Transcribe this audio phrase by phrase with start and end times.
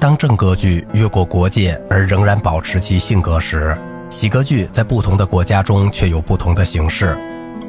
[0.00, 3.76] 当正歌剧越过国界而仍然保持其性格时，
[4.08, 7.18] 喜歌剧在不同的国家中却有不同的形式。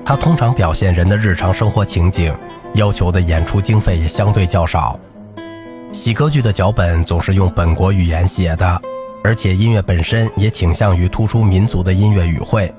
[0.06, 2.32] 它通常表现人的日常生活情景，
[2.76, 5.00] 要求的演出经费也相对较少。
[5.92, 8.80] 喜歌剧的脚本总是用本国语言写的，
[9.24, 12.72] 而且音乐本身也倾向于突出民族的音乐语汇。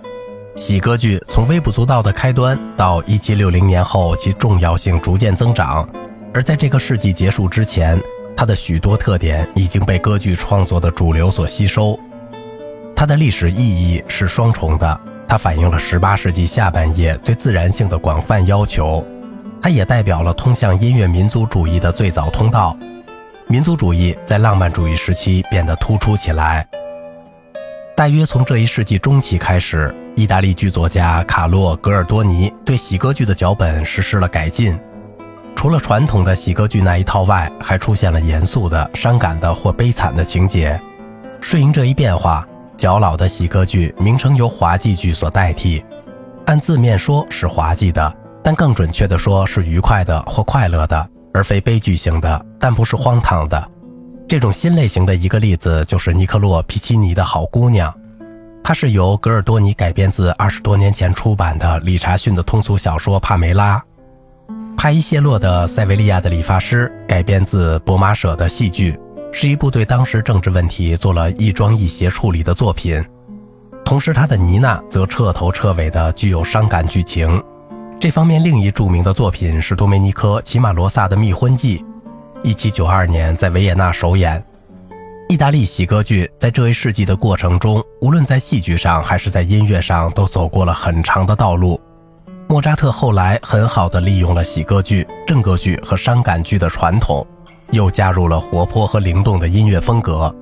[0.55, 5.89] 喜歌剧从微不足道的开端到1760年后，其重要性逐渐增长。
[6.33, 8.01] 而在这个世纪结束之前，
[8.41, 12.01] 它的许多特点已经被歌剧创作的主流所吸收。
[12.97, 19.07] 它的历史意义是双重的，它反映了18世纪下半叶对自然性的广泛要求，
[19.61, 22.75] 它也代表了通向音乐民族主义的最早通道。
[23.47, 26.67] 民族主义在浪漫主义时期变得突出起来。
[27.95, 34.81] 大约从这一世纪中期开始，意大利剧作家卡洛·格尔多尼对喜歌剧的脚本实施了改进。
[35.61, 40.81] 除了传统的喜歌剧那一套外，还出现了严肃的、伤感的或悲惨的情节。
[41.39, 42.49] 顺应这一变化，
[42.79, 45.85] 较老的喜歌剧名称由滑稽剧所代替。
[46.47, 48.11] 按字面说是滑稽的，
[48.43, 51.07] 但更准确地说是愉快的或快乐的。
[51.35, 53.71] 而非悲剧型的，但不是荒唐的。
[54.27, 57.95] 这种新类型的一个例子就是尼克洛·皮奇尼的好姑娘，
[58.65, 63.77] 它是由格尔多尼改编自二十多年前出版的理查逊的通俗小说《帕梅拉》。
[64.83, 68.99] 帕伊谢洛的《塞维利亚的理发师》改编自博马舍的戏剧，
[69.31, 73.05] 是一部对当时政治问题做了亦庄亦谐处理的作品。
[73.85, 77.45] 同时，他的《妮娜》则彻头彻尾的具有伤感剧情。
[78.01, 81.77] 这方面另一著名的作品是多梅尼科·齐马罗萨的《密婚记》，
[82.43, 84.43] 一七九二年在维也纳首演。
[85.29, 91.79] 意大利喜歌剧在这一世纪的过程中，无论在戏剧上还是在音乐上，都走过了很长的道路。
[92.51, 97.25] 莫扎特后来很好地利用了喜歌剧、正歌剧和伤感剧的传统，
[97.71, 100.35] 又加入了活泼和灵动的音乐风格。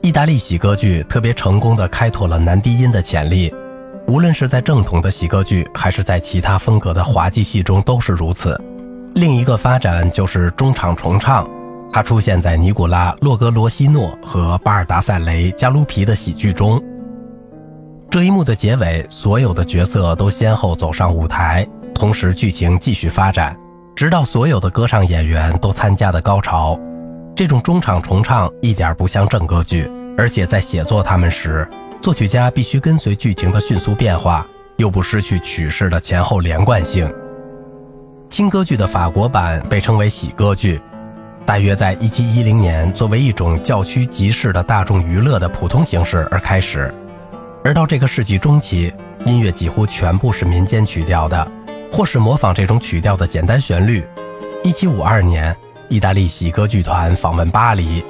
[0.00, 3.54] 意大利喜歌剧特别成功地开拓了男低音的潜力。
[4.08, 8.60] 无论是在正统的喜歌剧，还是在其他风格的滑稽戏中，都是如此。
[9.14, 11.48] 另一个发展就是中场重唱，
[11.92, 16.82] 它出现在尼古拉·洛格罗西诺和巴尔达塞雷·加卢皮的喜剧中。
[18.12, 23.58] 这一幕的结尾，所有的角色都先后走上舞台，同时剧情继续发展，
[23.96, 26.78] 直到所有的歌唱演员都参加的高潮。
[27.34, 31.66] 这种中场重唱一点不像正歌剧，而且在写作他们时。
[32.02, 34.46] 作曲家必须跟随剧情的迅速变化，
[34.76, 37.10] 又不失去曲式的前后连贯性。
[38.28, 40.78] 轻歌剧的法国版被称为喜歌剧，
[41.46, 46.94] 大约在1710年作为一种教区集市的大众娱乐的普通形式而开始。
[47.64, 48.92] 而到这个世纪中期，
[49.24, 51.48] 音乐几乎全部是民间曲调的，
[51.92, 54.04] 或是模仿这种曲调的简单旋律。
[54.64, 55.56] 1752年，
[55.88, 58.04] 意大利喜歌剧团访问巴黎，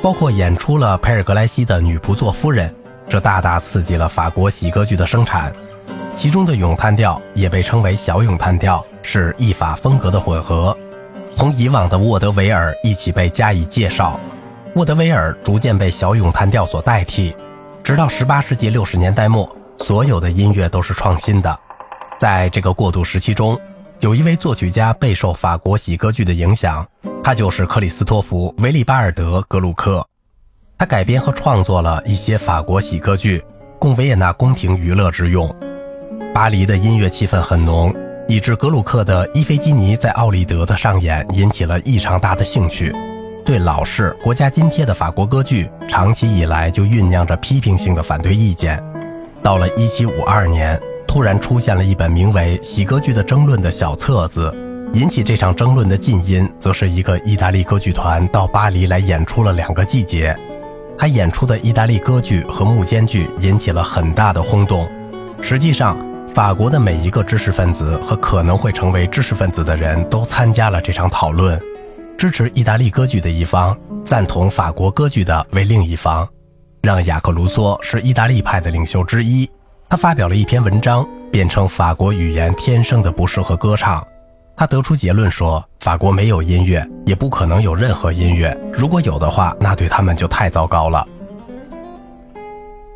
[0.00, 2.68] 包括演出了佩尔格莱西的《女仆做夫人》。
[3.08, 5.52] 这大大刺激了法国喜歌剧的生产，
[6.14, 10.76] 其中的咏叹调也被称为小咏叹调，是意法风格的混合，
[11.36, 14.18] 同以往的沃德维尔一起被加以介绍。
[14.76, 17.34] 沃德维尔逐渐被小咏叹调所代替，
[17.84, 21.58] 直到18世纪60年代末，所有的音乐都是创新的。
[22.16, 23.58] 在这个过渡时期中，
[23.98, 26.86] 有一位作曲家备受法国喜歌剧的影响，
[27.24, 30.06] 他就是克里斯托弗·维利巴尔德·格鲁克。
[30.78, 33.44] 他改编和创作了一些法国喜歌剧，
[33.80, 35.52] 供维也纳宫廷娱乐之用。
[36.32, 37.92] 巴黎的音乐气氛很浓，
[38.28, 42.94] 以致格鲁克的《伊菲基尼》在奥利德的上演引起了异常大的兴趣。
[43.44, 48.82] 对老式、国家津贴的法国歌剧，长期以来就酝酿着批评性的反对意见。
[49.42, 54.54] 到了1752年，突然出现了一本名为《喜歌剧的争论》的小册子。
[54.94, 60.36] 引起这场争论的近因，则是一个意大利歌剧团到巴黎来演出了两个季节。
[60.98, 64.86] 他演出的意大利歌剧和幕间剧引起了很大的轰动。
[65.40, 65.96] 实际上，
[66.34, 71.58] 法国的每一个知识分子和可能会成为知识分子的人都参加了这场讨论。
[72.22, 76.24] 支持意大利歌剧的一方，赞同法国歌剧的为另一方。
[76.80, 79.50] 让雅克·卢梭是意大利派的领袖之一，
[79.88, 84.06] 他发表了一篇文章，辩称法国语言天生的不适合歌唱。
[84.56, 88.56] 他得出结论说，法国没有音乐，也不可能有任何音乐。
[88.72, 91.04] 如果有的话，那对他们就太糟糕了。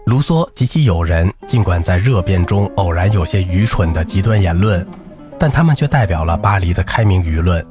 [0.05, 4.87] 卢梭及其友人尽管在热辩中偶然有些愚蠢的极端言论，
[5.37, 7.67] 但他们却代表了巴黎的开明舆论。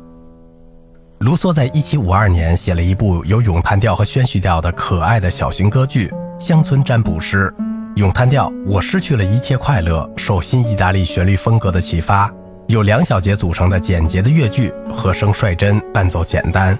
[1.19, 6.09] 卢梭在1752年写了一部有咏叹调和宣叙调的可爱的小型歌剧
[6.39, 7.53] 《乡村占卜师》。
[7.95, 12.29] 咏叹调：我失去了一切快乐，受新意大利旋律风格的启发。
[12.67, 16.77] 由两小节组成的简洁的乐句，和声率真，伴奏简单。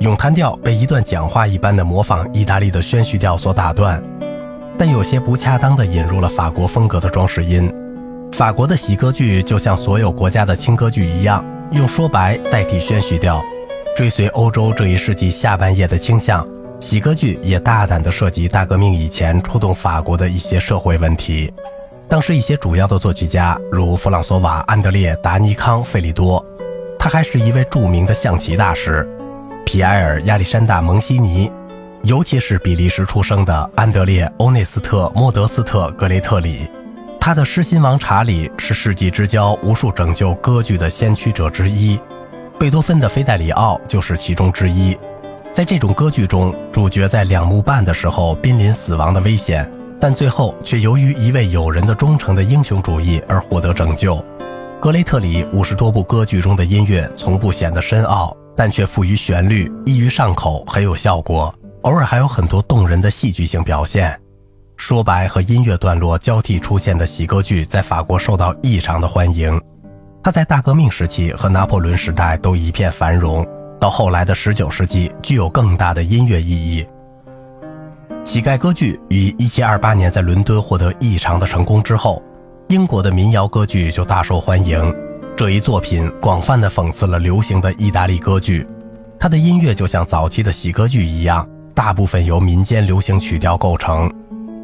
[0.00, 4.00] 咏叹调被一段讲话一般的模仿意大利的宣叙调所打断，
[4.78, 7.68] 但有些不恰当地引入了法国风格的装饰音。
[8.30, 13.44] 法国的喜歌剧就像所有国家的轻歌剧一样，用说白代替宣叙调，
[13.94, 16.46] 追随欧洲这一世纪下半叶的倾向。
[16.80, 21.52] 喜歌剧也大胆地涉及大革命以前触动法国的一些社会问题。
[22.08, 26.42] 当时一些主要的作曲家，如弗朗索瓦·安德烈·达尼康·费利多，
[26.98, 29.06] 他还是一位著名的象棋大师。
[29.66, 31.52] 皮埃尔·亚历山大·蒙西尼，
[32.02, 36.66] 尤其是比利时出生的安德烈·欧内斯特·莫德斯特·格雷特里，
[37.20, 41.98] 他的失心王查理是世纪之交无数拯救歌剧的先驱者之一，
[42.58, 44.96] 贝多芬的菲戴里奥就是其中之一。
[45.52, 49.70] 在这种歌剧中，主角在两幕半的时候濒临死亡的危险，
[50.00, 54.24] 但最后却由于一位友人的忠诚的英雄主义而获得拯救。
[54.80, 58.36] 格雷特里五十多部歌剧中的音乐从不显得深奥。
[58.56, 61.54] 但却富于旋律，易于上口，很有效果。
[61.82, 64.20] 偶尔还有很多动人的戏剧性表现。
[64.78, 69.60] 说白和音乐段落交替出现的喜歌剧在法国受到异常的欢迎。
[70.22, 73.44] 它在大革命时期和拿破仑时代都一片繁荣，
[73.80, 76.86] 到后来的19世纪具有更大的音乐意义。
[78.24, 82.22] 乞丐歌剧于1728年在伦敦获得异常的成功之后，
[82.68, 84.94] 英国的民谣歌剧就大受欢迎。
[85.36, 88.66] 这一作品广泛地讽刺了流行的意大利歌剧，
[89.18, 94.12] 它的音乐就像早期的喜歌剧一样，大部分由民间流行曲调构成，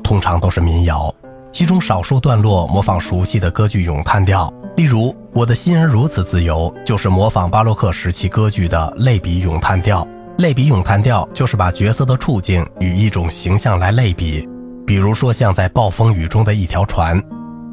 [0.04, 1.12] 通常都是民谣，
[1.50, 4.52] 其中少数段落模仿熟悉的歌剧咏叹调。
[4.76, 10.06] 例如，《我的心儿如此自由》就是模仿巴洛克时期歌剧的类比咏叹调。
[10.38, 14.48] 类比咏叹调就是把角色的处境与一种形象来类比，
[14.84, 17.22] 比如说像在暴风雨中的一条船。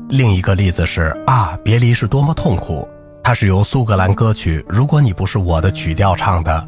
[0.09, 2.87] 另一个例子是啊，别离是多么痛苦。
[3.23, 6.67] 它是由苏格兰歌曲《如果你不是我的》曲调唱的。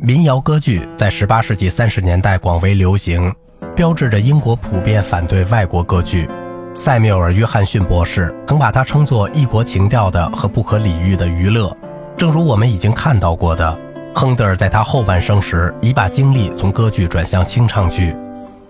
[0.00, 3.30] 民谣歌剧在18世纪30年代广为流行，
[3.74, 6.28] 标志着英国普遍反对外国歌剧。
[6.74, 11.74] 塞缪尔·约翰逊博士曾把它称作异国情调的和不可理喻的娱乐。
[12.16, 13.76] 正如我们已经看到过的，
[14.14, 18.14] 亨德尔在他后半生时已把精力从歌剧转向清唱剧。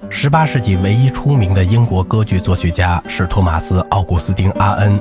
[0.08, 4.98] 十八世纪唯一出名的英国歌剧作曲家是托马斯·奥古斯丁·阿恩。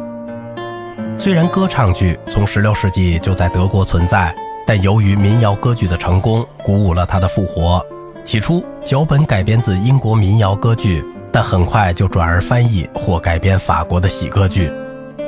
[1.17, 4.35] 虽然歌唱剧从十六世纪就在德国存在，
[4.65, 7.81] 但由于民谣歌剧的成功，鼓舞了它的复活。
[8.27, 11.01] 起初，脚本改编自英国民谣歌剧，
[11.31, 14.69] 但很快就转而翻译或改编法国的喜歌剧，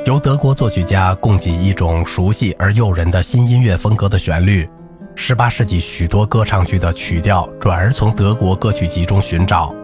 [0.04, 4.68] 由德国作曲家供给一种熟悉而诱人的新音乐风格的旋律。
[5.14, 9.74] 十八世纪许多歌唱剧的曲调转而从德国歌曲集中寻找，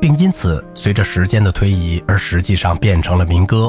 [0.00, 3.68] 并因此随着时间的推移而实际上变成了民歌。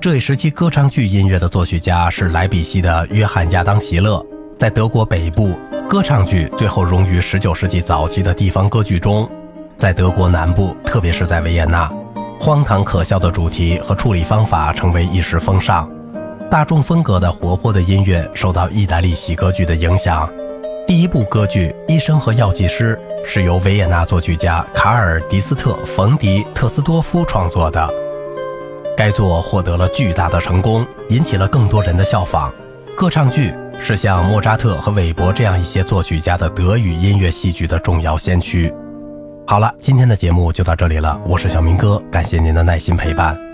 [0.00, 4.20] 这一时期歌唱剧音乐的作曲家是莱比锡的约翰亚当席勒。
[4.58, 5.56] 在德国北部，
[5.88, 9.26] 歌唱剧最后融于十九世纪早期的地方歌剧中；
[9.74, 11.90] 在德国南部，特别是在维也纳，
[12.38, 15.90] 荒唐可笑的主题和处理方法成为一时风尚。
[16.50, 20.28] 大众风格的活泼的音乐受到意大利喜歌剧的影响。
[20.86, 22.94] 第一部歌剧《医生和药剂师》
[23.26, 27.88] 是由维也纳作曲家卡尔迪斯特·冯迪特斯多夫创作的。
[28.94, 32.52] 该作获得了巨大的成功，引起了更多人的效仿。
[32.94, 38.72] 歌唱剧是像莫扎特和韦伯这样一些作曲家的德语音乐戏剧的重要先驱。
[39.46, 43.47] 好了，今天的节目就到这里了，我是小明哥，感谢您的耐心陪伴。